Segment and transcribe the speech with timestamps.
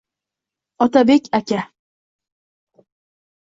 [0.83, 1.59] Otabek aka